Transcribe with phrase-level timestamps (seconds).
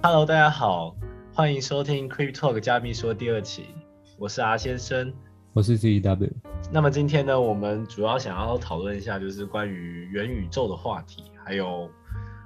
[0.00, 0.94] Hello，大家好，
[1.34, 3.64] 欢迎收听 Crypto Talk 加密说第二期，
[4.16, 5.12] 我是 R 先生，
[5.52, 6.30] 我是 ZW。
[6.70, 11.90] 那么今天呢，我们主要想要讨论一下，就是关于元宇宙的话题，还有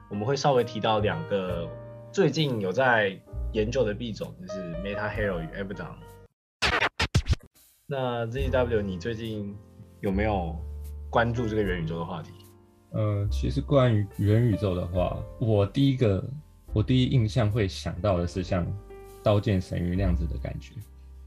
[0.08, 1.68] 我们会稍微提到两个
[2.10, 3.20] 最近有在
[3.52, 5.96] 研究的币种，就是 Meta Hero 与 Abaddon。
[7.86, 9.54] 那 ZW，你最近
[10.00, 10.56] 有没有
[11.10, 12.30] 关注这个元宇宙的话题？
[12.92, 16.24] 呃，其实关于元宇宙的话，我第一个
[16.72, 18.64] 我第一印象会想到的是像
[19.22, 20.72] 《刀剑神域》那样子的感觉。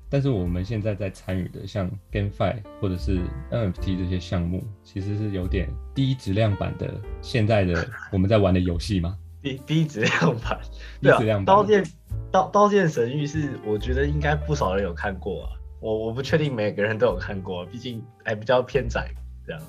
[0.08, 3.20] 但是我们现在在参与的像 GameFi 或者是
[3.52, 9.18] NFT 这些项目，其实是有点低质量版的现在的 我们在玩的游戏吗？
[9.42, 10.60] 低低质量版，
[11.02, 11.84] 对啊，刀剑
[12.32, 15.50] 刀刀剑神域是我觉得应该不少人有看过啊。
[15.82, 19.12] 我我不确定每个人都有看过，毕竟还比较偏窄
[19.46, 19.62] 这样。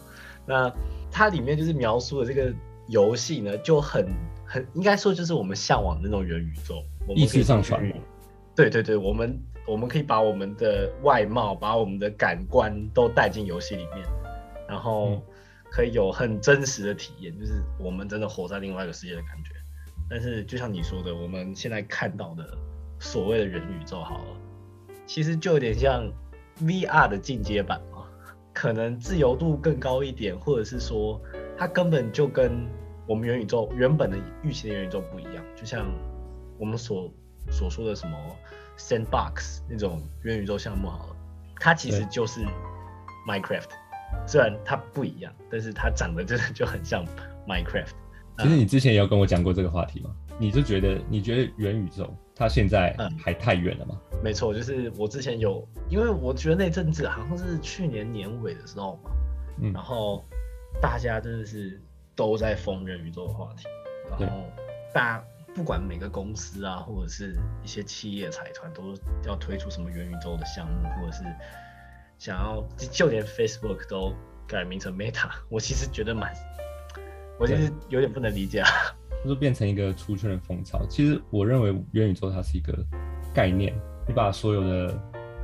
[0.47, 0.73] 那
[1.11, 2.55] 它里面就是描述的这个
[2.89, 4.07] 游戏呢，就很
[4.47, 6.83] 很应该说就是我们向往的那种元宇宙，
[7.15, 7.83] 意识上传。
[8.55, 14.07] 对对对，我们我们可以把我们的外貌、把我们的感官都带进游戏里面，
[14.67, 15.23] 然后
[15.71, 19.51] 可以有很真实的体验，就是我们真的活在另外一个世界的感觉。
[20.09, 22.47] 但是就像你说的，我们现在看到的
[22.99, 24.25] 所谓的元宇宙，好了，
[25.05, 26.11] 其实就有点像
[26.63, 28.07] VR 的进阶版嘛，
[28.55, 31.21] 可能自由度更高一点，或者是说
[31.59, 32.67] 它根本就跟
[33.07, 35.87] 我们元宇宙原本的预期的元宇宙不一样，就像
[36.59, 37.13] 我们所。
[37.49, 38.19] 所说的什么
[38.77, 41.17] Sandbox 那种元宇宙项目好了，
[41.61, 42.41] 它其实就是
[43.25, 43.69] Minecraft，
[44.27, 47.05] 虽然它不一样，但是它长得真的就很像
[47.47, 47.93] Minecraft。
[48.39, 50.11] 其实你之前也有跟我讲过这个话题吗？
[50.41, 53.97] 你就觉得你觉得元宇宙它现在还太远了吗？
[54.25, 59.11] 没错，就是我之前有，因为我觉得那阵子好像是去年年尾的时候嘛，
[59.61, 60.25] 嗯，然后
[60.83, 61.81] 大家真的是
[62.17, 63.69] 都在疯元宇宙的话题，
[64.11, 64.43] 然后
[64.93, 65.25] 大家。
[65.55, 67.35] 不管每个公司啊，或者是
[67.65, 71.25] 一些企业财团，都要推出什么元宇宙的项目，或者是
[72.19, 74.13] 想要就连 Facebook 都
[74.47, 76.31] 改名成 Meta， 我其实觉得蛮，
[77.41, 78.69] 我其实有点不能理解啊。
[79.25, 80.85] 就是变成一个出圈的风潮。
[80.91, 82.77] 其实我认为元宇宙它是一个
[83.33, 83.75] 概念，
[84.07, 84.95] 你把所有的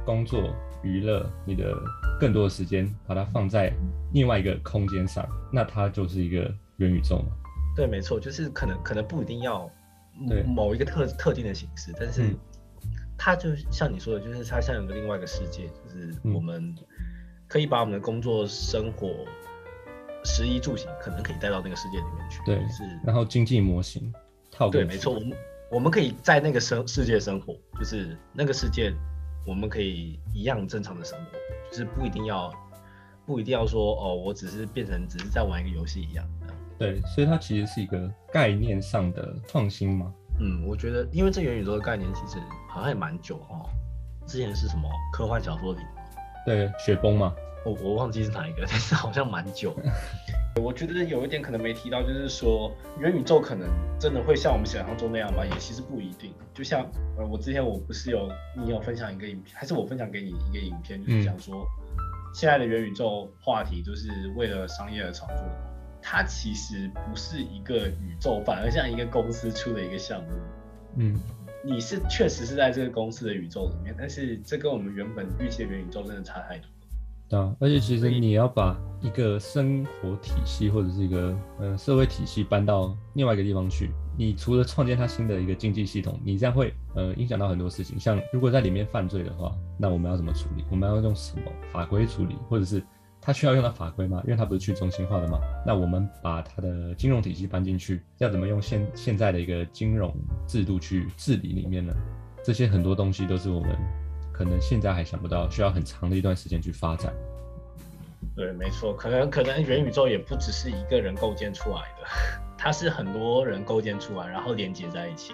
[0.04, 1.74] 工作、娱乐、你的
[2.20, 3.72] 更多的时间，把它放在
[4.12, 7.26] 另外一个空间上，那它就是一个元宇宙嘛。
[7.74, 9.70] 对，没错，就是可能可能不一定要。
[10.46, 12.36] 某一个特特定的形式，但是
[13.16, 16.76] 它就像你说的，就是它像有个另外一个世界，就是我们
[17.48, 19.08] 可以把我们的工作、生活、
[20.22, 22.40] 食衣住行，可能可以带到那个世界里面去。
[22.44, 22.84] 对，是。
[23.02, 24.12] 然后经济模型
[24.50, 25.32] 套对，没错，我们
[25.70, 28.92] 我们可以在那个生世界生活，就是那个世界，
[29.46, 32.52] 我们可以一样正常的生活，就是不一定要
[33.24, 36.28] 不一定要说哦，我只是变成只是在玩一个游戏一样。
[36.82, 40.12] 对，所以它其实是一个概念上的创新嘛。
[40.40, 43.70] 嗯，我觉得，因为这元宇宙的概念其实好像也蛮久哦。
[44.26, 45.78] 之前是什么科幻小说里？
[46.44, 47.32] 对，雪崩嘛。
[47.64, 49.76] 我我忘记是哪一个，但是好像蛮久。
[50.60, 53.68] 我觉得有一点可能没提到，就是说元宇宙可能
[54.00, 55.44] 真的会像我们想象中那样吗？
[55.46, 56.34] 也其实不一定。
[56.52, 56.84] 就像
[57.16, 61.64] 呃，我之前我不是有你有分享一个影片，还是我分享给你一个影片，就是讲说
[62.34, 65.72] 现在的元宇宙话题就是为了商业而炒作的。
[66.02, 70.28] 它其实不是一个宇宙，反而像一个公司出的一个项目。
[70.96, 71.18] 嗯，
[71.64, 76.66] 你是确实是在这个公司的宇宙里面，但是这跟我们原本预期的元宇宙真的差太多。
[77.28, 87.98] 对啊，而且其实你要把一个生活体系或者是一个呃社会体系搬到另外一个地方去，你除了创建它新的一个经济系统，你这样会呃影响到很多事情。
[87.98, 90.64] 像如果在里面犯罪的话，那我们要怎么处理？
[90.70, 92.82] 我们要用什么法规处理，或者是？
[93.24, 94.20] 它需要用到法规吗？
[94.24, 95.38] 因为它不是去中心化的嘛。
[95.64, 100.12] 那我们把它的金融体系搬进去，要怎么用现现在的一个金融
[100.48, 101.94] 制度去治理里面呢？
[102.44, 103.78] 这些很多东西都是我们
[104.32, 107.14] 可能现在还想不到，需要很长的一段时间去发展。
[108.34, 112.06] 对，没错，可能可能元宇宙也不只是一个人构建出来的，
[112.58, 115.32] 它是很多人构建出来，然后连接在一起。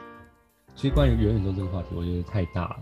[0.74, 2.76] 其实关于元宇宙这个话题，我觉得太大了，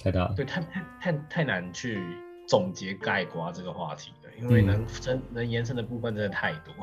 [0.00, 0.34] 太大了。
[0.36, 2.00] 对，太太太太难去
[2.46, 4.12] 总结概括这个话题。
[4.40, 6.74] 因为能伸能延伸的部分真的太多，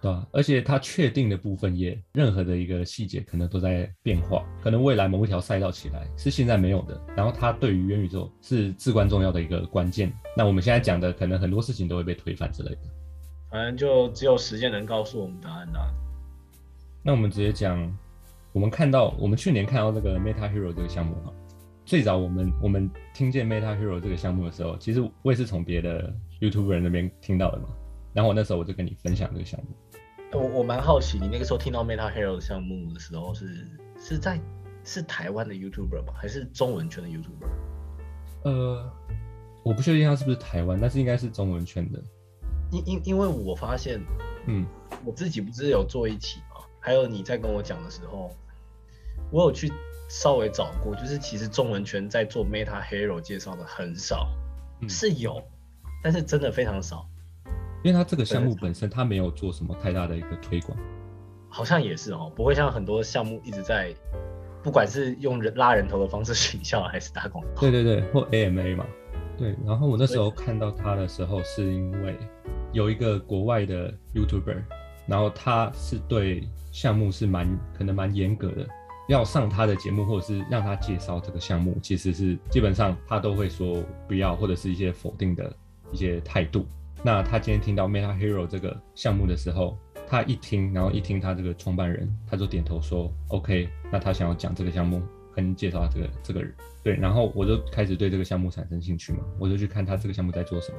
[0.00, 0.26] 对吧？
[0.32, 10.12] 而且它确定的部分也任何的一个细节可能都在变化，可能未来某一条赛道起来是现在没有的，然后它对于元宇宙是至关重要的一个关键。
[10.36, 12.80] 那我们现在讲的可能很多事情都会被推翻之类的，
[13.50, 15.88] 反正就只有时间能告诉我们答案啦。
[17.02, 17.96] 那我们直接讲，
[18.52, 21.32] 我们看到我们去年看到这个 Meta Hero 这个项目哈，
[21.84, 26.12] 最早我们我们听见 Meta Hero 这个项目的时候，其实我也是从别的。
[26.40, 27.68] YouTube 人那边听到的嘛，
[28.12, 29.68] 然后我那时候我就跟你分享这个项目。
[30.32, 33.66] 我我蛮好奇，你那个时候听到 Meta Hero 项目的时候是
[33.98, 34.40] 是在
[34.84, 36.12] 是台湾的 YouTuber 吗？
[36.14, 37.48] 还是中文圈的 YouTuber？
[38.44, 38.92] 呃，
[39.62, 42.02] 我不确定他是不是台湾，但是应该是中文圈的。
[42.70, 44.00] 因因因为我发现，
[44.46, 44.66] 嗯，
[45.04, 46.64] 我自己不是有做一期吗？
[46.80, 48.30] 还有你在跟我讲的时候，
[49.30, 49.72] 我有去
[50.08, 54.28] 稍微找过，就是其实中文圈在做 Meta Hero 介绍的很少，
[54.80, 55.42] 嗯是有，
[56.06, 57.04] 但是真的非常少。
[57.82, 60.78] 因为他这个项目本身他没有做什么太大的一个推广。
[61.48, 63.92] 好像也是哦，不会像很多项目一直在，
[64.62, 67.60] 不管是用人拉人头的方式取笑，还是打广告。
[67.60, 68.86] 对对对，或 AMA 嘛。
[69.36, 72.16] 对，然后我那时候看到他的时候，是因为
[72.72, 74.62] 有一个国外的 YouTuber，
[75.08, 78.64] 然后他是对项目是蛮可能蛮严格的，
[79.08, 85.52] 要上他的节目或者是让他介绍这个项目，其实是基本上他都会说不要，或者是一些否定的
[85.92, 86.66] 一些态度。
[87.02, 95.02] 那他今天听到 Meta Hero 这个项目的时候，他一听，然后一听他这个创办人，他就点头说 OK，那他想要讲这个项目，
[95.34, 96.52] 跟介绍他这个这个人。
[96.82, 100.78] 对，然后我就开始对这个项目产生兴趣嘛，我就去看他这个项目在做什么。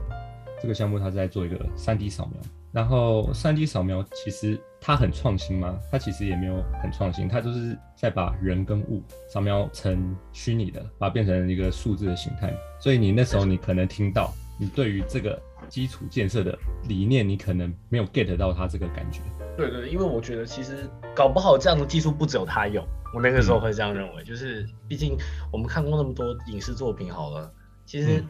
[0.59, 5.77] 这个项目他是在做一个 3D 扫描，然后 3D 扫描其实它很创新吗？
[5.92, 12.51] 它其实也没有很创新，它就是在把人跟物扫描成虚拟的，把它变成一个数字的形态。
[12.80, 15.39] 所以你那时候你可能听到，你对于这个
[15.69, 16.57] 基础建设的
[16.88, 19.21] 理念，你可能没有 get 到它这个感觉。
[19.56, 22.83] 对对，因为我觉得其实搞不好这样的技术不只有他有，
[23.13, 25.18] 我那个时候会这样认为，就是毕竟
[25.51, 27.51] 我们看过那么多影视作品，好了，
[27.86, 28.24] 其实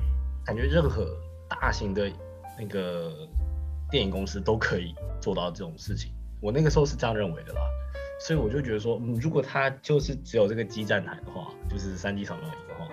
[0.46, 1.06] 感觉任何
[1.50, 2.10] 大型的
[2.58, 3.12] 那个
[3.92, 7.62] 电影公司都可以做到这种事情，我那个时候是这样认为的啦，
[8.22, 12.88] 所以我就觉得说，嗯，如果他就是只有这个基站台的话，就是三 D 扫描仪的话，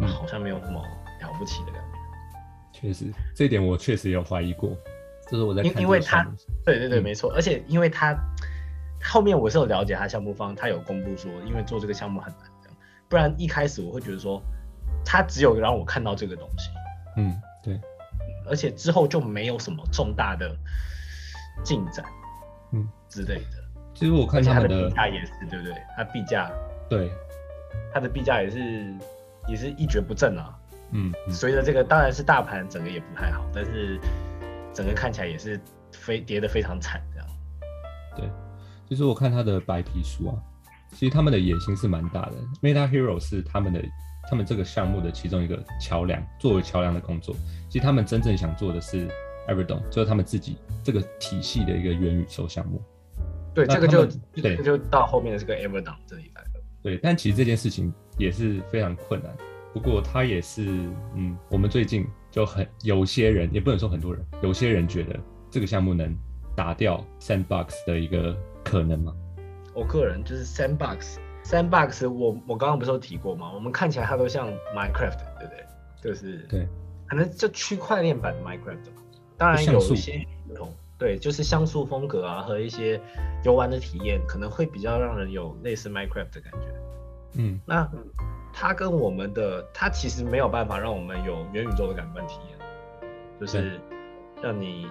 [0.00, 0.82] 那好像没有什么
[1.22, 1.87] 了不起的感觉。
[2.80, 4.70] 确实，这一点我确实有怀疑过，
[5.28, 6.22] 就是我在看因因为他
[6.64, 8.16] 对对对，嗯没错，而且因为他
[9.02, 12.76] 后面我是有了解他项目方，他有公布说，因为做这个项目很难这样，
[13.08, 14.40] 不然一开始我会觉得说，
[15.04, 16.70] 他只有让我看到这个东西，
[17.16, 17.34] 嗯，
[17.64, 17.80] 对，
[18.48, 20.56] 而且之后就没有什么重大的
[21.64, 22.04] 进展，
[22.72, 23.64] 嗯之类的。
[23.94, 25.74] 其实我看他的币价也是，对不对？
[25.96, 26.48] 他币价，
[26.88, 27.10] 对，
[27.92, 28.94] 他的币价也是
[29.48, 30.56] 也是一蹶不振啊。
[30.92, 33.98] 嗯嗯随着这个，当然是大盘整个也不太好，但是
[34.72, 35.60] 整个看起来也是
[35.92, 37.28] 非跌得非常惨这样。
[38.16, 38.30] 对，
[38.88, 40.34] 就是我看他的白皮书啊，
[40.92, 42.32] 其实他们的野心是蛮大的。
[42.62, 43.82] Meta Hero 是他们的
[44.28, 47.34] 他们这个项目的其中一个桥梁，作为桥梁的工作。
[47.68, 49.08] 其实他们真正想做的是
[49.48, 52.82] Everdome，就是他们自己这个体系的一个元宇宙项目。
[53.54, 56.48] 对，这个就对这就到后面的这个 Everdown 这里来了。
[56.82, 59.34] 对，但其实这件事情也是非常困难。
[59.72, 60.64] 不过他也是，
[61.14, 65.18] 嗯，我们最近就很有些人，也不能说很多人，有些人觉得
[65.50, 66.16] 这个项目能
[66.56, 69.14] 打掉 Sandbox 的一个可能吗？
[69.74, 73.52] 我个人就是 Sandbox，Sandbox 我我刚刚不是有提过吗？
[73.54, 75.64] 我们看起来它都像 Minecraft，对不对？
[76.02, 76.66] 就是对，
[77.06, 79.02] 可能就区块链版的 Minecraft 吧。
[79.36, 83.00] 当然有一些不同，对，就是像素风格啊和一些
[83.44, 86.74] 游玩的体验，可能会比较让人有类似 Minecraft 的感觉。
[87.34, 87.88] 嗯，那
[88.52, 92.58] 它跟我们的，它其实没有办法让我们有元宇宙的感官体验，
[93.40, 93.80] 就是
[94.42, 94.86] 让你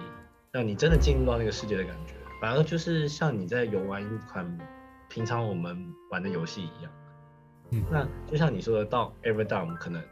[0.50, 4.58] 让你真的进入到那个世界的感觉，反而就是像你在游玩一款
[5.08, 5.76] 平常我们
[6.10, 6.92] 玩的游戏一样。
[7.70, 10.02] 嗯那就像你说的，到 Everdown 可能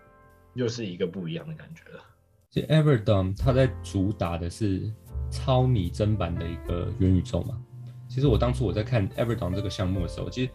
[0.53, 2.03] 又是一个不一样的感觉了。
[2.50, 4.93] 其实 Everdome 它在主打的是
[5.31, 7.59] 超拟真版的一个元宇宙嘛。
[8.09, 10.50] 其实我当初我在看 Everdome 这个项目的时候，其实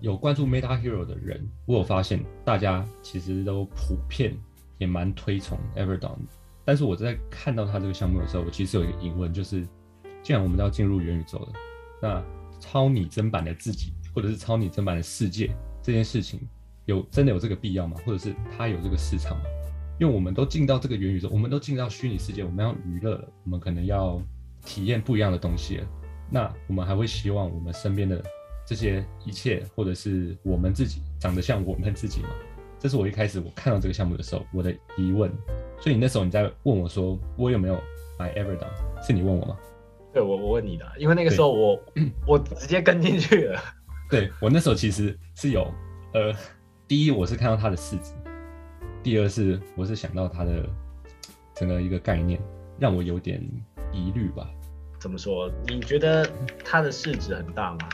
[0.00, 4.36] 有关注 Meta Hero 的人，我有发现大家其实都普遍
[4.78, 6.18] 也蛮推崇 Everdome。
[6.64, 9.66] 但是我在看到他这个项目的时候，我其实有一个疑问，就是
[10.22, 11.52] 既然我们都要进入元宇宙了，
[12.00, 12.24] 那
[12.60, 15.50] 超拟真版的自己，或者是超拟真版的世界
[15.82, 16.40] 这件事情，
[16.84, 17.96] 有真的有这个必要吗？
[18.06, 19.44] 或者是它有这个市场吗？
[19.98, 24.20] 因为我们都进到这个元宇宙，我们都进到虚拟世界，我们要娱乐了，我们可能要
[24.64, 25.86] 体验不一样的东西了。
[26.30, 28.24] 那我们还会希望我们身边的
[28.72, 32.30] 这些一切，或者是我们自己长得像我们自己吗？
[32.78, 35.30] 这是我一开始我看到这个项目的时候我的疑问。
[35.78, 37.78] 所以你那时候你在问我说我有没有
[38.18, 39.58] 买 Everdome，是你问我吗？
[40.10, 41.78] 对我我问你的，因为那个时候我
[42.26, 43.60] 我直接跟进去了。
[44.08, 45.70] 对我那时候其实是有，
[46.14, 46.34] 呃，
[46.88, 48.14] 第一我是看到它的市值，
[49.02, 50.66] 第二是我是想到它的
[51.54, 52.40] 整个一个概念，
[52.78, 53.38] 让我有点
[53.92, 54.48] 疑虑吧。
[54.98, 55.52] 怎么说？
[55.66, 56.26] 你觉得
[56.64, 57.88] 它的市值很大吗？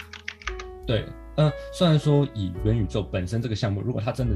[0.88, 1.04] 对，
[1.37, 4.35] 呃，虽然说以元宇宙本身这个项目，如果它真的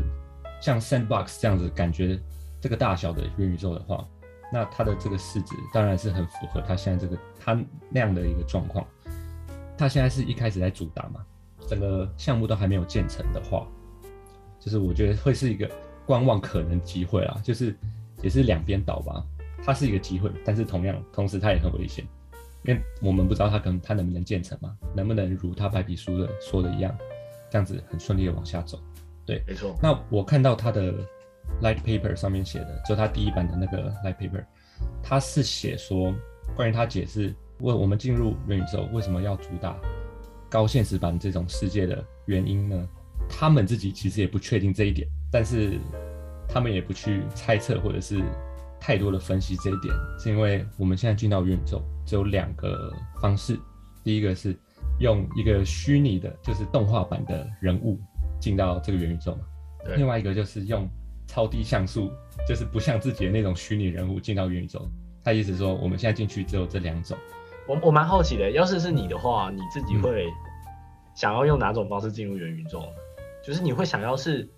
[0.60, 2.20] 像 Sandbox 这样子感觉
[2.60, 4.06] 这个大小的元宇宙的话，
[4.52, 8.86] 那它的这个市值当然是很符合它现在这个它那样的一个状况。
[9.78, 11.24] 它现在是一开始在主打嘛，
[11.66, 13.66] 整个项目都还没有建成的话，
[14.60, 15.66] 就是我觉得会是一个
[16.04, 17.74] 观望可能机会啦，就是
[18.22, 19.24] 也是两边倒吧，
[19.64, 22.06] 它是一个机会，但是同样同时它也很危险，
[22.64, 26.96] 因为我们不知道它可能它能不能建成嘛，能不能如他白皮书的说的一样，
[27.50, 28.80] 这样子很顺利的往下走。
[29.26, 29.76] 对，没错。
[29.82, 30.92] 那我看到他的
[31.60, 34.44] light paper 上面写的，就他第一版的那个 light paper，
[35.02, 36.14] 他是写说
[36.54, 39.76] 关于他解释问我们进入元宇宙为什么要主打
[40.48, 42.88] 高现实版这种世界的原因呢？
[43.28, 45.78] 他们自己其实也不确定这一点，但是
[46.48, 48.20] 他们也不去猜测或者是
[48.82, 53.56] 太多的分析这一点，是因为我们现在进到元宇宙只有两个方式，
[54.02, 54.58] 第一个是
[54.98, 57.98] 用一个虚拟的，就是动画版的人物。
[58.40, 59.42] 进到这个元宇宙嘛，
[59.96, 60.88] 另外一个就是用
[61.28, 62.10] 超低像素，
[62.44, 64.84] 就是不像自己的那种虚拟人物进到元宇宙。
[65.22, 67.16] 他意思说，我们现在进去只有这两种。
[67.68, 70.26] 我我蛮好奇的，要是是你的话，你自己会
[71.14, 72.88] 想要用哪种方式进入元宇宙呢？
[73.46, 74.50] 就是你会想要是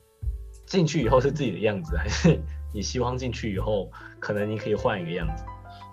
[0.65, 2.41] 进去以后是自己的样子，还是
[2.73, 3.91] 你希望进去以后
[4.25, 5.45] 可能你可以换一个样子？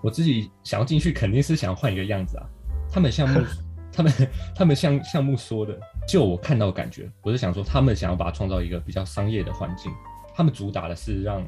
[0.02, 2.46] 我自己想要进去，肯定是想要换一个样子啊。
[2.90, 3.40] 他们项目，
[3.92, 4.12] 他们
[4.56, 5.78] 他们项项目说的。
[6.08, 9.92] 就我看到的感觉，我是想说，他们想要把它创造一个比较商业的环境。
[10.34, 11.42] 他们主打的是让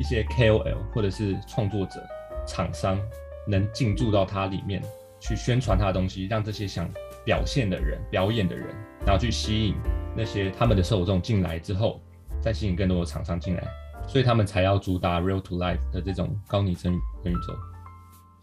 [0.00, 2.02] 一些 KOL 或者是创作者、
[2.46, 2.98] 厂商
[3.46, 4.82] 能进驻到它里面
[5.20, 6.88] 去宣传它的东西，让这些想
[7.24, 8.68] 表现的人、表演的人，
[9.06, 9.76] 然后去吸引
[10.16, 12.00] 那些他们的受众进来之后，
[12.40, 13.62] 再吸引更多的厂商进来，
[14.06, 17.54] 所以他们才要主打 Real to Life 的这种高拟真元宇宙。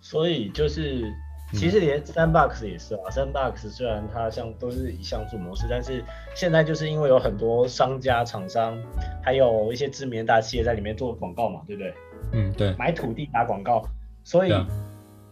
[0.01, 1.12] 所以就是。
[1.51, 8.78] 其实连 Sandbox 也是啊，Sandbox 虽然它像都是以像素模式，但是现在就是因为有很多商家、厂商，
[9.24, 11.94] 还有一些知名大企业在里面做广告嘛，对不对？
[12.34, 12.75] 嗯，对。
[12.78, 13.84] 买土地打广告，
[14.24, 14.54] 所以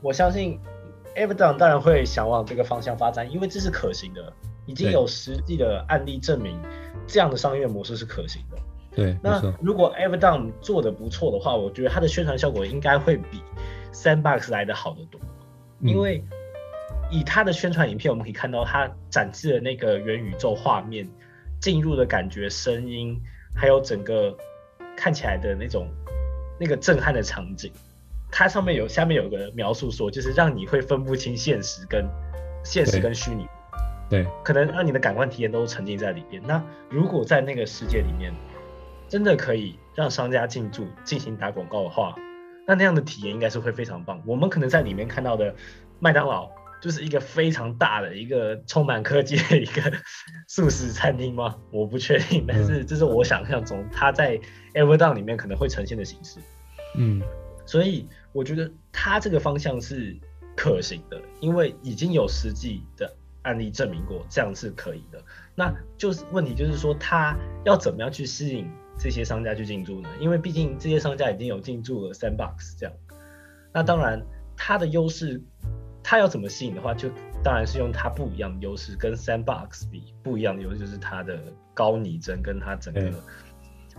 [0.02, 0.60] 我相信
[1.16, 4.34] Everton 当然会想往这个方向发展，因为这是可行的，
[4.66, 6.60] 已经有实际的案例证明
[7.06, 8.58] 这样的商业模式是可行的。
[8.98, 9.16] 对。
[9.22, 13.44] 那如果 Everton 做的不错的话，我觉得它的宣传效果应该会比
[13.94, 15.22] Sandbox 来的好得多。
[15.82, 16.24] 因为
[17.12, 21.08] 以它的宣传影片，我们可以看到它展示的那个元宇宙画面，
[21.62, 23.22] 进入的感觉、声音，
[23.56, 24.36] 还有整个
[24.96, 25.88] 看起来的那种
[26.60, 27.72] 那个震撼的场景。
[28.32, 32.04] 它上面有下面有个描述说，就是让你会分不清现实跟
[32.64, 33.48] 现实跟虚拟，
[34.10, 36.42] 对，可能让你的感官体验都沉浸在里边。
[36.46, 38.34] 那如果在那个世界里面，
[39.10, 42.16] 真的可以让商家进驻进行打广告的话。
[42.66, 44.22] 那那样的体验应该是会非常棒。
[44.26, 45.56] 我们可能在里面看到的
[46.00, 49.94] 麦当劳就是一个非常大的一个充满科技的一个
[50.50, 51.56] 素食餐厅吗？
[51.72, 54.38] 我不确定，但是这是我想象中它在
[54.74, 56.42] Everdown 里面可能会呈现的形式。
[56.98, 57.22] 嗯，
[57.66, 60.18] 所以我觉得它这个方向是
[60.56, 65.24] 可行的，因为已经有实际的案例证明过这样是可以的。
[65.56, 67.34] 那就是问题就是说，它
[67.64, 68.70] 要怎么样去适应？
[68.98, 70.10] 这些商家去进驻呢？
[70.20, 72.96] 因为毕竟这些商家已经有进驻了 Sandbox 这样，
[73.74, 74.22] 那当然
[74.56, 75.42] 它的优势，
[76.04, 77.10] 它要怎么吸引的话，就
[77.44, 81.40] 当然是用它不一样的优势，跟 Sandbox 比不一样的优势就是它的
[81.74, 83.24] 高拟真，跟它整个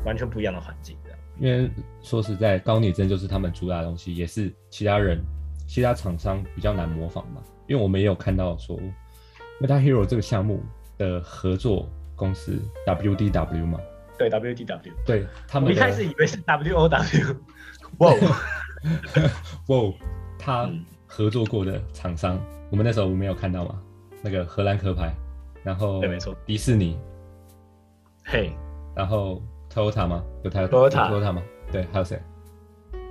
[0.05, 1.19] 完全不一样的环境这样。
[1.39, 1.71] 因为
[2.03, 5.21] 说实在，高拟真就是他们主打的东西，也是其他人、
[5.69, 7.41] 其他厂商比较难模仿嘛。
[7.69, 8.77] 因为我们也有看到说
[9.61, 10.61] ，Meta Hero 这个项目
[10.97, 13.79] 的合作公司 WDW 嘛。
[14.19, 17.37] 对 WTW，对他们一开始以为是 WOW，
[17.99, 18.13] 哇，
[19.69, 19.93] 哇，
[20.39, 20.69] 他
[21.07, 22.39] 合作过的厂商，
[22.71, 23.81] 我们那时候没有看到嘛？
[24.23, 25.15] 那个荷兰壳牌，
[25.63, 26.99] 然后对，没错，迪士尼，
[28.25, 28.53] 嘿，
[28.95, 29.41] 然后
[29.73, 30.25] Toyota 吗？
[30.43, 31.43] 有 Toyota，Toyota 吗？
[31.71, 32.21] 对，还有谁？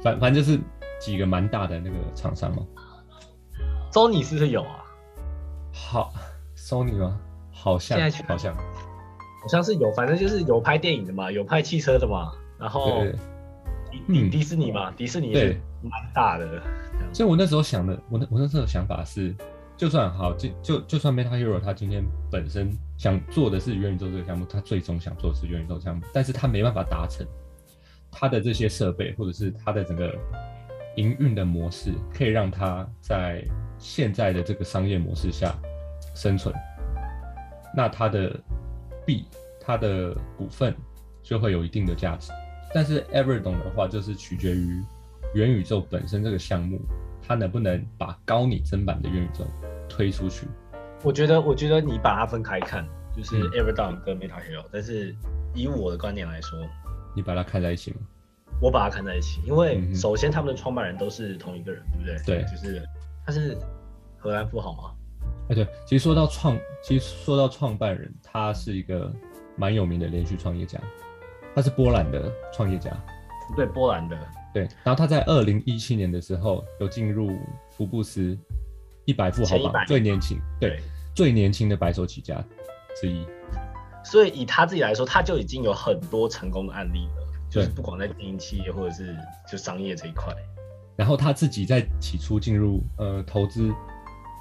[0.04, 0.60] 反反正就是
[1.00, 2.62] 几个蛮大的那个厂商嘛。
[3.92, 4.84] Sony 是不是有啊？
[5.74, 6.14] 好
[6.56, 7.20] ，Sony 吗？
[7.52, 7.98] 好像，
[8.28, 8.56] 好像。
[9.48, 13.06] 好像是有，反正就是有拍电影的嘛，有拍汽车的嘛，然后
[14.06, 16.62] 迪迪士尼嘛，迪士尼是蛮大的。
[17.14, 19.34] 所以，我那时候想的，我那我那时候想法是，
[19.78, 27.26] 就算好，就就就算 Meta Hero 他今天本身想做的是元宇宙这个项目，他最终想做的是元宇宙项目，但是他没办法达成，
[28.12, 30.14] 他的这些设备或者是他的整个
[30.98, 33.42] 营运的模式，可以让他在
[33.78, 35.56] 现在的这个商业模式下
[36.14, 36.54] 生存，
[37.74, 38.38] 那他的。
[39.08, 39.26] 币
[39.60, 40.76] 它的股份
[41.24, 42.32] 就会有一定的价值，
[42.74, 44.84] 但是 Everdon 的话就是取决于
[45.34, 46.80] 元宇宙本身这个项目，
[47.26, 49.46] 它能不能把高拟真版的元宇宙
[49.90, 50.46] 推出去。
[51.04, 55.16] 我觉得，我觉得你把它分开看，就是 Everdon 跟 Meta Hero，但是
[55.56, 56.60] 以我的观点来说，
[57.16, 57.98] 你把它看在一起吗？
[58.60, 62.18] 我把它看在一起，因为首先他们的创办人都是同一个人，对不对？
[62.26, 62.84] 对，就是
[63.24, 63.56] 他是
[64.18, 64.96] 荷兰富豪吗？
[65.50, 69.10] 哎，对，其实说到创，其实说到创办人，他是一个
[69.56, 70.78] 蛮有名的连续创业家，
[71.56, 72.92] 他是波兰的创业家，
[73.56, 74.18] 对，波兰的，
[74.54, 74.64] 对。
[74.84, 77.32] 然后他在二零一七年的时候有进入
[77.72, 78.38] 福布斯
[79.06, 80.82] 一百富豪榜最年轻，对，
[81.16, 82.44] 最年轻的白手起家
[83.00, 83.26] 之一。
[84.04, 89.16] 所以以他自己来说，他就已经有很多成功的案例了，就是不管在经营企业或者是
[89.50, 90.34] 就商业这一块。
[90.98, 93.74] 然后他自己在起初进入呃投资。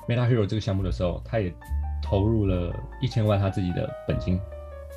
[0.08, 1.52] Meta Hero 这个项目的时候，他也
[2.02, 4.40] 投入了一千万他自己的本金。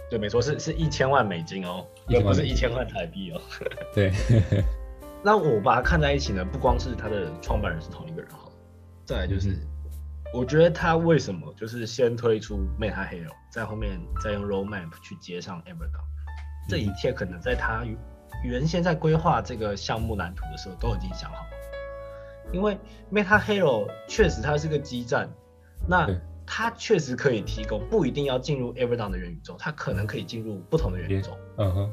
[0.09, 3.41] 对，没错，是是一千万美金哦，也不是一千万台币哦。
[3.93, 4.11] 对。
[5.21, 8.49] 那我把它看在一起呢，不光是他的创办人是同一个人哈，
[9.05, 9.59] 再来就是，
[10.33, 17.83] 我觉得他为什么就是先推出 Meta Hero，在后面再用 Roadmap 去接上 Evergreen，这一切可能在他
[18.45, 21.45] 原先在规划这个项目蓝图的时候都已经想好。
[22.51, 22.77] 因为
[23.11, 25.29] Meta Hero 确实它是个基站，
[25.87, 26.09] 那
[26.45, 31.37] 它确实可以提供，不一定要进入 Everyday 的元宇宙，它可能可以进入不同的元宇宙。
[31.57, 31.91] 嗯哼。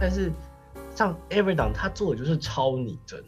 [0.00, 0.32] 但是
[0.94, 3.22] 像 Everyday 它做的就是超拟真，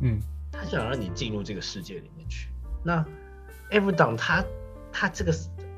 [0.00, 0.20] 嗯，
[0.52, 2.50] 它想让你进入这个世界里面去。
[2.84, 3.04] 那
[3.70, 4.44] Everyday 它
[4.92, 5.32] 它这个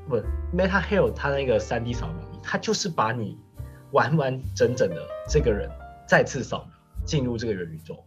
[0.07, 0.17] 不
[0.55, 3.37] Meta Hero 它那个 3D 扫描仪，它就是把你
[3.91, 5.67] 完完整整的这个人
[6.07, 8.05] 再次扫描进入这个元宇宙。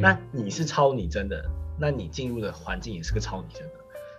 [0.00, 1.44] 那你是超拟真的，
[1.78, 3.74] 那你进入的环境也是个超拟真的，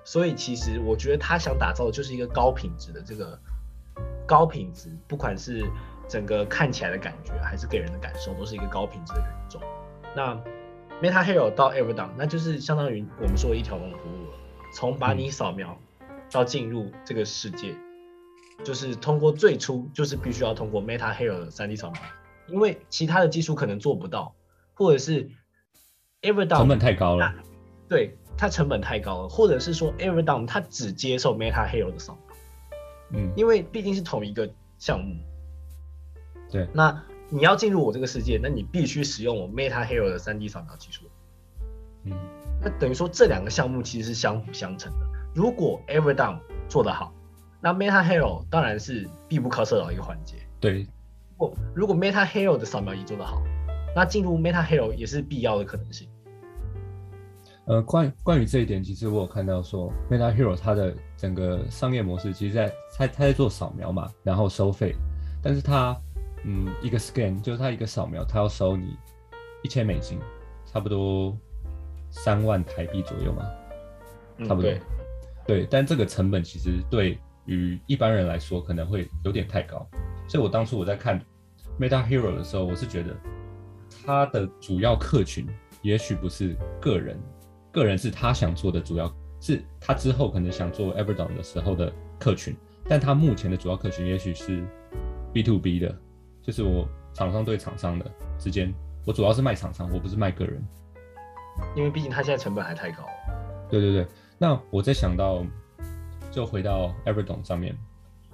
[0.05, 3.37] 所以其实我觉得他想打造的就是一个高品质的这个
[4.25, 5.63] 高品质，不管是
[6.07, 9.61] 整个看起来的感觉，还是给人的感受，都是一个高品质的人种。
[10.15, 10.33] 那
[11.01, 14.37] Meta Hero 到 Everdown，那就是相当于我们说的一条龙服务了，
[14.73, 15.77] 从把你扫描
[16.31, 17.75] 到进入这个世界，
[18.63, 22.01] 就是通过最初就是必须要通过 Meta Hero 的 3D 扫描，
[22.47, 24.33] 因为其他的技术可能做不到，
[24.73, 25.29] 或者是。
[26.21, 27.33] Everdown 成本太高了，
[27.87, 32.35] 对它成本太高了，或者是说 Everdown 它只接受 Meta Hero 的扫描，
[33.11, 35.15] 嗯，因为毕竟是同一个项目，
[36.51, 41.05] 对，那你要进入我这个世界，那你必须使用我 Meta Hero 的 3D 扫描技术，
[42.03, 42.11] 嗯，
[42.61, 45.07] 那等于说这两个项目其实是相辅相成的。
[45.33, 47.13] 如果 Everdown 做得好，
[47.61, 50.85] 那 Meta Hero 当然是必不可少的一个环节，对，
[51.37, 53.41] 不，如果 Meta Hero 的扫描仪做得好。
[53.95, 56.07] 那进入 Meta Hero 也是必要的可能性。
[57.65, 64.95] 呃，关关于这一点，其实我有看到说，Meta Hero 它的整个商业模式，其实在它它在做扫描嘛，然后收费，
[65.39, 65.95] 但是它
[66.43, 68.97] 嗯一个 scan 就是它一个扫描，它要收你
[69.61, 70.17] 一千美金，
[70.65, 71.37] 差不多
[72.09, 73.45] 三万台币左右嘛，
[74.47, 74.71] 差不多。
[75.45, 79.87] 对，但这个成本其实对于一般人来说可能会有点太高，
[80.27, 81.21] 所以我当初我在看
[81.79, 83.15] Meta Hero 的时候，我是觉得。
[84.05, 85.47] 他的主要客群
[85.81, 87.19] 也许不是个人，
[87.71, 92.55] 个人是他想做的主要是他之后可能想做 Everdown 的时候的客群，
[92.87, 94.65] 但他目前的主要客群也许是
[95.31, 95.95] B to B 的，
[96.41, 98.05] 就是我厂商对厂商的
[98.37, 98.73] 之间，
[99.05, 100.61] 我主要是卖厂商，我不是卖个人，
[101.75, 103.03] 因为毕竟他现在成本还太高。
[103.69, 104.07] 对对对，
[104.37, 105.45] 那我在想到，
[106.31, 107.77] 就回到 Everdown 上面，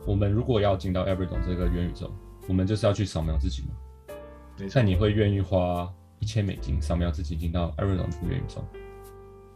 [0.06, 2.10] 我们如果要进到 Everdown 这个元宇宙，
[2.47, 3.69] 我们就是要去扫描自己嘛。
[4.74, 8.63] 那你会愿意花一千美金扫描自己进到 Evernote 的元宇宙？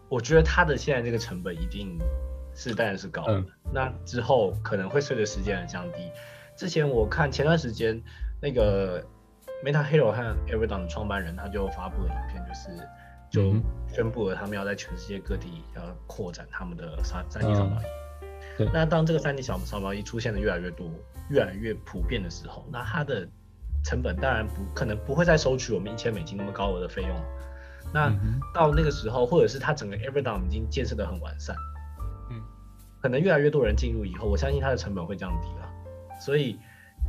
[0.09, 1.97] 我觉得它的现在这个成本一定
[2.53, 3.43] 是当然是高的。
[3.71, 5.99] 那之后可能会随着时间而降低。
[6.57, 8.01] 之前我看前段时间
[8.41, 9.01] 那个
[9.63, 12.88] Meta Hero 和 Evernote 的创办人他就发布了影片，就是
[13.29, 13.55] 就
[13.93, 18.69] 宣布了他们要在全世界各地要扩展他们的三三 D 扫描仪。
[18.73, 20.91] 那当这个三 D 扫扫描仪出现的越来越多、
[21.29, 23.25] 越来越普遍的时候，那它的
[23.83, 27.11] 成本当然不可能不会再收取我们一千美金那么高额的费用，
[27.93, 28.13] 那
[28.53, 31.55] 到那个时候，或者是它整个 Everdown 已经建设的很完善，
[32.29, 32.41] 嗯，
[33.01, 35.69] 可能越来越多人进入以后，我相信它的成本会降低了。
[36.19, 36.59] 所以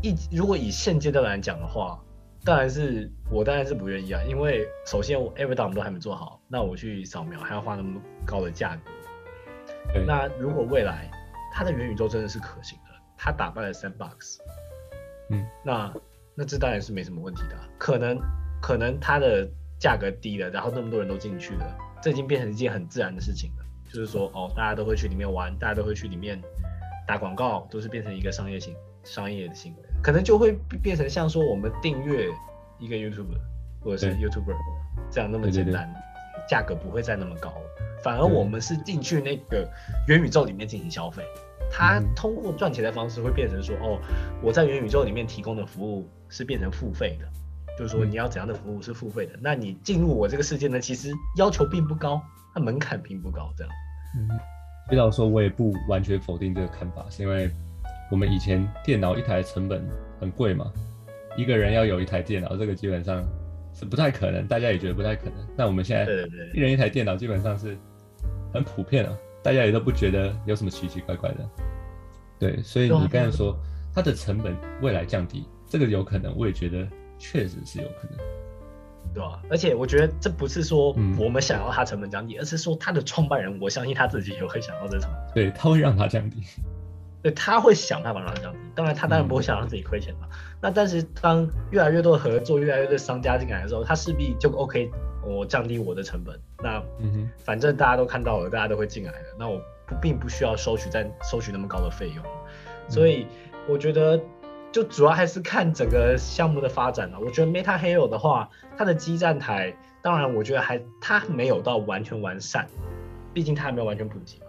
[0.00, 2.00] 一如果以现阶段来讲的话，
[2.44, 8.90] 当然是我当然是不愿意啊，因为首先我 Everdown 都还没做好，那我去扫描还要花那么高的价格。
[10.06, 11.10] 那如果未来
[11.52, 14.38] 它的元宇宙真的是可行的，它打败了 Sandbox，
[15.30, 15.92] 嗯，那。
[16.40, 18.18] 那这当然是没什么问题的，可能
[18.62, 19.46] 可能它的
[19.78, 23.64] 价格低了，然后那么多人都进去了，这已经变成一件很自然的事情了。
[23.92, 26.40] 就是说，哦，大家都会去里面玩，大家都会去里面
[27.06, 28.74] 打广告，都是变成一个商业性
[29.04, 32.26] 商业的行为，可能就会变成像说我们订阅
[32.78, 33.36] 一个 YouTube
[33.82, 34.56] 或者是 YouTuber
[35.10, 35.92] 这样那么简单，
[36.48, 39.68] 价格不会再那么高了，反而我们是进去那个
[40.08, 41.22] 元宇宙里面进行消费，
[41.70, 43.98] 它通过赚钱的方式会变成说，哦，
[44.42, 46.08] 我在元宇宙里面提供的服务。
[46.32, 47.26] 是变成付费的，
[47.76, 52.22] 就是说你要怎样的服务是付费的，那你进入我这个世界呢，其实要求并不高，
[52.54, 53.72] 它门槛并不高，这样。
[54.16, 54.38] 嗯，
[54.88, 57.50] 比较说，我也不完全否定这个看法，是因为
[58.12, 59.84] 我们以前电脑一台成本
[60.20, 60.72] 很贵嘛，
[61.36, 63.28] 一个人要有一台电脑，这个基本上
[63.74, 65.34] 是不太可能，大家也觉得不太可能。
[65.56, 66.04] 那我们现在
[66.54, 67.76] 一人一台电脑基本上是
[68.54, 71.48] 很普遍了，大家也都不觉得有什么奇奇怪怪的。
[72.38, 73.56] 对，所以你刚才说
[73.94, 76.86] 它的成本未来降低，这个有可能，我也觉得
[77.18, 78.18] 确实是有可能。
[79.12, 79.42] 对吧？
[79.50, 86.42] 而且我觉得这不是说嗯我们想要它成本降低，而是说它的创办人，我相信他自己也会想要这成本，对，他会让它降低。
[87.22, 88.58] 对，他会想办法让它降低。
[88.74, 90.26] 当然，他当然不会想让自己亏钱嘛。
[90.60, 94.90] 那但是当越来越多的合作，越来越多的商家进来的时候，他势必就 OK，
[95.22, 96.40] 我降低我的成本。
[96.62, 102.24] 那嗯哼，反正大家都看到了，大家都会进来的，那我不并不需要收取再收取那么高的费用，
[102.88, 103.26] 所以
[103.68, 104.18] 我觉得
[104.72, 107.18] 就主要还是看整个项目的发展了。
[107.20, 112.66] 我觉得 Meta Hero 的话，它的基站台，当然我觉得还它没有到完全完善，
[113.34, 114.46] 毕竟它还没有完全普及嘛，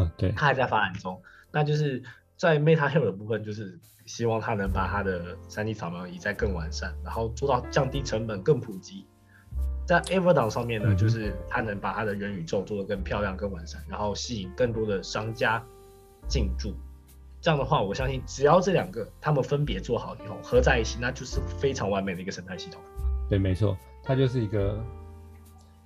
[0.00, 1.20] 嗯，对，它还在发展中。
[1.56, 2.02] 那就是
[2.36, 9.06] 在 Meta Hero 的部分，就是希望它能把它的 3D 扫描仪再更完善，然后做到降低成本、更普及。
[9.86, 15.64] 在 Everdown 上面呢，嗯就是它能把它的元宇宙做得更漂亮、更完善，然后吸引更多的商家
[16.28, 16.74] 进驻。
[17.40, 22.78] 这样的话，我相信只要这两个他们分别做好以后合在一起，那就是非常完美的一个生态系统。
[23.30, 24.78] 对，没错，它就是一个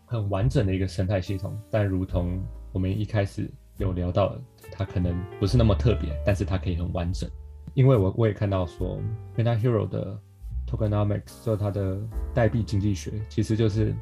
[0.06, 1.56] 很完整的一个生态系统。
[1.70, 4.40] 但如同我们一开始有聊到的，
[4.72, 7.28] 它可能不是那么特别，但是它可以很完整。
[7.74, 8.98] 因为我我也看到说
[9.37, 10.18] ，Meta Hero 的
[10.66, 11.98] Tokenomics 就是它的
[12.35, 13.94] 代币经济学，其实就是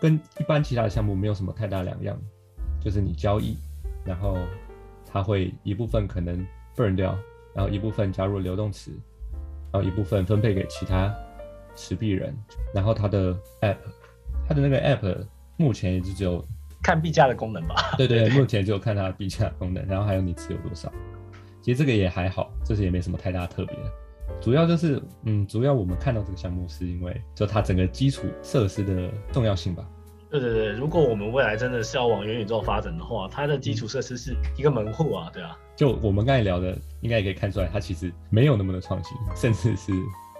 [0.00, 2.18] 跟一般其他的项目没有什么太大两样，
[2.80, 3.56] 就是你交易，
[4.04, 4.36] 然后
[5.06, 7.18] 它会一部分可能 burn 掉，
[7.54, 8.90] 然后一部分加入流动池，
[9.72, 11.14] 然后一部分分配给其他
[11.74, 12.36] 持币人，
[12.74, 13.78] 然后它的 app，
[14.46, 15.26] 它的那个 app
[15.56, 16.44] 目前也就只有，
[16.86, 17.74] 看币价的功能吧。
[17.98, 20.88] 对对对，目前就看它的币价功能，然后还有你持有多少。
[21.60, 23.82] 其实这个也还好，这是也没什么太大特别的。
[24.40, 29.84] 主要就是，嗯，主要我们看到这个项目是因为就它整个基础设施的重要性吧。
[30.30, 35.58] 对对对，如果我们未来真的是要往元宇宙发展的话，它的基础设施是一个门户啊，对啊。
[35.74, 39.90] 就我们刚才聊的，应该也可以看出来，它其实没有那么的创新，甚至是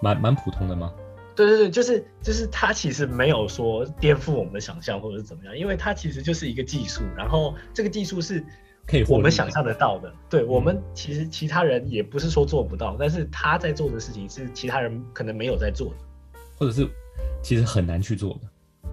[0.01, 0.93] 蛮蛮普通的嘛。
[1.37, 8.42] 对对对，就是就是它其实没有说颠覆我们的想象或者是怎么样，因为它其实就是一个技术，然后这个技术是
[8.87, 10.12] 可以我们想象得到的。
[10.31, 15.96] 对我们其实其他人也不是说做不到，但是他在做的事情是其他人可能没有在做的。
[16.59, 16.88] 或者是
[17.42, 18.90] 其实很难去做的。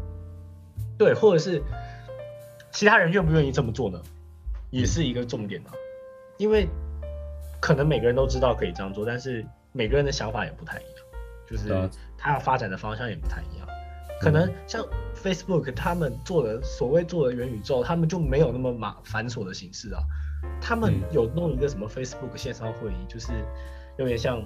[0.97, 1.63] 对，或者是
[2.71, 4.01] 其他人愿不愿意这么做呢，
[4.69, 5.71] 也是一个重点啊。
[6.37, 6.67] 因为
[7.61, 11.02] 可能每个人都知道可以这样做，但是每个人的想法也不太一样，
[11.53, 13.67] 就是他要发展的方向也不太一样。
[14.19, 14.83] 可能像
[15.15, 20.01] Facebook 他们做的所谓做的元宇宙，他们就没有那么麻繁琐的形式啊。
[20.59, 23.33] 他们嗯有弄一个什么 Facebook 线上会议，就是
[23.97, 24.41] 有点像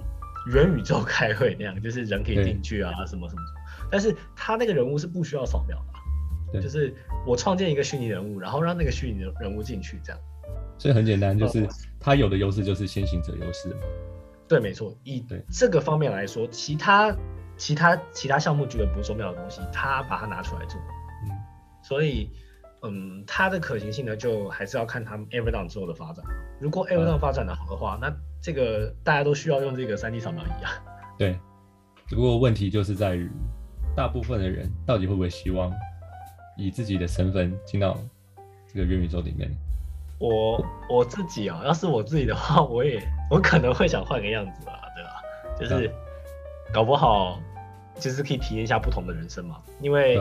[0.52, 3.42] 元宇宙开会那样，就是人可以对进去啊，什么什么。
[3.90, 6.94] 但是他那个人物是不需要扫描的啊、就是
[7.26, 10.20] 我创建一个虚拟人物，然后让那个虚拟人物进去，这样。
[10.78, 11.68] 所以很简单，哦就是
[12.00, 13.68] 他有的优势就是先行者优势。
[14.48, 14.94] 对，没错。
[15.04, 17.14] 以对这个方面来说，其他
[17.56, 20.80] 其他其他项目觉得不重要的东西，他把它拿出来做。
[20.80, 21.30] 嗯，
[21.82, 22.30] 所以，
[22.82, 26.24] 嗯，它的可行性呢，就还是要看他们 Everdown 之后的发展。
[26.60, 30.70] 如果嗯 Everdown 发展的好的话，那这个大家都需要用这个 3D 扫描仪啊。
[31.18, 31.38] 对。
[32.06, 33.30] 只不过问题就是在于，
[33.94, 35.70] 大部分的人到底会不会希望
[36.56, 37.98] 以自己的身份进到
[38.66, 39.50] 这个元宇宙里面？
[40.18, 42.98] 我我自己啊，要是我自己的话，我也
[43.30, 45.12] 我可能会想换个样子啊，对吧？
[45.58, 45.90] 就是
[46.72, 47.40] 搞不好
[47.96, 50.18] 就是可以体验一下不同的人生嘛，因为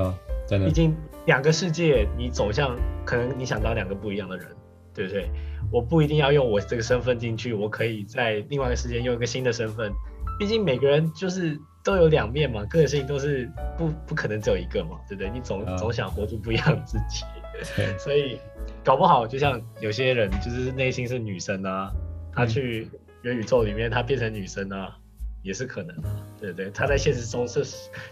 [0.49, 4.47] 毕，竟两个世界你走向，可能你想当两个不一样的人，
[4.93, 5.29] 对不对？
[5.71, 9.91] 我不一定要用我这个身份进去，我可以在另外一个世界用一个新的身份。
[10.39, 15.31] 毕竟每个人就是都有两面嘛，个性都是不不可能只有一个嘛，对不对？
[15.31, 17.23] 你总、啊总想活出不一样的自己。
[17.97, 18.39] 所以
[18.83, 21.91] 搞不好就像有些人就是内心是女生啊，
[22.37, 22.87] 她嗯去
[23.23, 24.95] 元宇宙里面他变成女生啊，
[25.41, 26.69] 也是可能啊，对不对？
[26.69, 27.63] 他在现实中是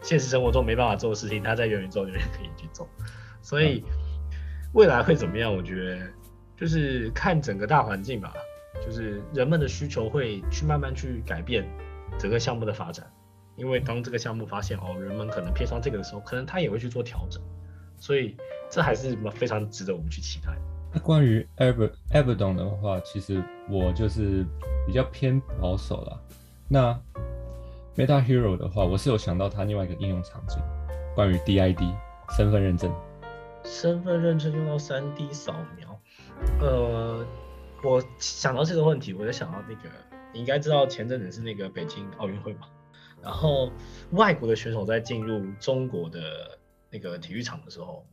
[0.02, 2.90] 现实生活中没办法做的事情，他在元宇宙里面可以去做。
[3.44, 3.84] 所以
[4.74, 5.56] 未来会怎么样？
[5.56, 6.00] 我觉得
[6.58, 8.34] 就是看整个大环境吧，
[8.84, 11.64] 就是人们的需求会去慢慢去改变
[12.18, 13.06] 整个项目的发展。
[13.56, 17.40] 因为当这个项目发现哦，人们可能偏向这个的时候，可能他也会去做调整。
[18.00, 18.36] 所以
[18.70, 20.52] 这还是非常值得我们去期待。
[20.96, 24.46] 那关于 Ever Everdon 的话，其实我就是
[24.88, 26.18] 比较偏保守啦。
[26.70, 26.98] 那
[27.98, 30.58] Meta Hero 的话，我是有想到它另外一个应用场景，
[31.14, 31.94] 关于 DID
[32.38, 32.90] 身份认证。
[33.66, 36.00] 身份认证用到三 D 扫描，
[36.62, 37.26] 呃，
[37.84, 39.90] 我想到这个问题，我就想到那个，
[40.32, 42.68] 你应该知道前阵子是那个北京奥运会嘛，
[43.22, 43.70] 然后
[44.12, 46.58] 外国的选手在进入中国的
[46.90, 48.06] 那个体育场的时候，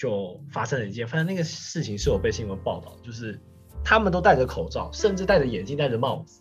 [0.00, 3.38] 就发生了一件，反正那个事情是有被新闻报道，就是
[3.84, 6.40] 他们都戴着口罩，甚至戴着眼镜、戴着帽子，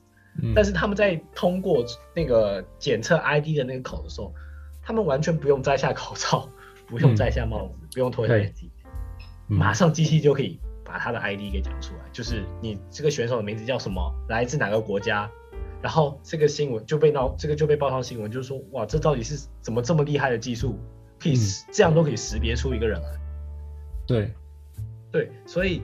[0.56, 1.84] 但是他们在通过
[2.16, 4.34] 那个检测 ID 的那个口的时候，
[4.82, 6.48] 他们完全不用摘下口罩，
[6.88, 8.72] 不用摘下帽子，不用脱下眼镜，
[9.48, 10.58] 马上机器就可以。
[10.92, 15.30] 把他的 ID 给讲出来，就是你这个选手的名字叫什么，来自哪个国家，
[15.84, 20.80] 然后这个新闻就被闹，这个就被报上新闻，就是说，哇，这到底是怎么这么厉害的技术，
[21.20, 21.36] 可以
[21.72, 23.08] 这样都可以识别出一个人来？
[24.10, 24.34] 对，
[25.12, 25.84] 对，所以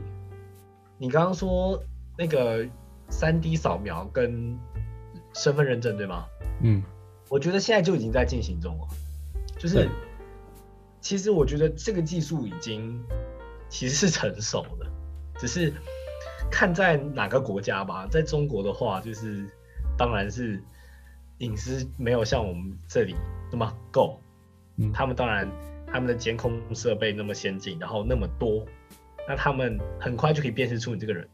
[0.97, 1.81] 你刚刚说
[2.17, 2.67] 那个
[3.09, 4.57] 三 D 扫描跟
[5.33, 6.25] 身份认证，对吗？
[6.61, 6.81] 嗯，
[7.29, 8.87] 我觉得现在就已经在进行中了，
[9.59, 9.87] 就是
[11.01, 12.99] 其实我觉得这个技术已经
[13.69, 14.87] 其实是成熟的。
[15.37, 15.71] 只是
[16.49, 19.45] 看在哪个国家吧，在中国的话，就是
[19.97, 20.63] 当然是
[21.39, 23.13] 隐私没有像我们这里
[23.51, 24.19] 那么够。
[24.77, 25.47] 嗯，他们当然
[25.95, 28.65] 他们的监控设备那么先进，然后那么多，
[29.25, 31.25] 那他们很快就可以辨识出你这个人。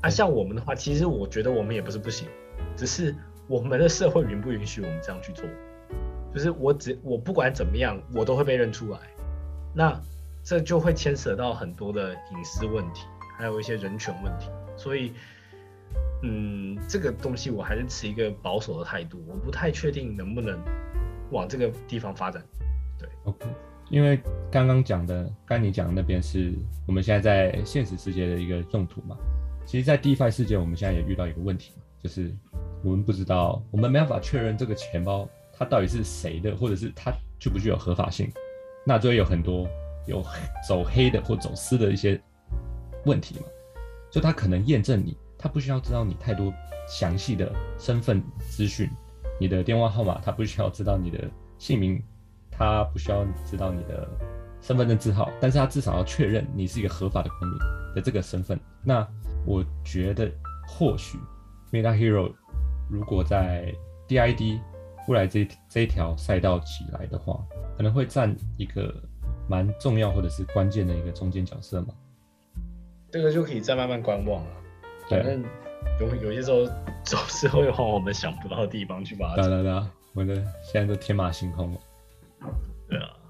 [0.00, 2.28] 啊，像我们的话，其实我觉得我们也不是不行，
[2.76, 3.12] 只是
[3.48, 5.44] 我们的社会允不允许我们这样去做？
[6.32, 9.00] 就是我只我不管怎么样，我都会被认出来。
[9.74, 10.00] 那。
[10.46, 13.06] 这就会牵扯到很多的隐私问题，
[13.38, 15.14] 还有一些人权问题，所以，
[16.22, 20.60] 嗯，这个东西我还是持一个保守的态度，我不太确定能不能
[21.30, 22.44] 往这个地方发展。
[23.24, 23.46] ，OK，
[23.90, 26.54] 因为刚刚讲的，刚你讲的那边是
[26.86, 29.16] 我们现在在现实世界的一个用途嘛，
[29.66, 32.34] 其实，在 DeFi 世界，我们现在也遇到一个问题，就是
[32.82, 38.30] 我们不知道，我们没办法确认这个钱包它到底是谁的，或者是它具不具有合法性，
[38.86, 39.68] 那就会有很多。
[40.06, 40.22] 有
[40.68, 42.20] 走黑的或走私的一些
[43.06, 43.46] 问题嘛？
[44.10, 46.52] 就他可能验证你，他不需要知道你太多
[46.86, 48.86] 详细的身份资讯，
[49.40, 52.02] 你的电话号码，他不需要知道你的姓名，
[52.58, 54.08] 他不需要知道你的
[54.60, 57.58] 身份证字号，但是他至少要确认你是一个合法的公民
[57.94, 58.58] 的这个身份。
[58.82, 59.06] 那
[59.46, 60.30] 我觉得
[60.66, 61.18] 或许
[61.70, 62.32] Meta Hero
[62.90, 63.74] 如果在
[64.08, 64.60] DID
[65.08, 67.44] 未来这这一条赛道起来的话，
[67.76, 68.94] 可能会占一个。
[69.46, 71.88] 蛮重要或者是关键的一个中间角色嘛，
[73.12, 74.50] 这个就可以再慢慢观望了。
[75.06, 75.44] 反正
[76.00, 76.64] 有有些时候
[77.04, 79.34] 总是会往我们想不到的地方去吧。
[79.36, 79.82] 对对对，
[80.14, 81.78] 我的现在都天马行空了。
[82.94, 83.23] Yeah.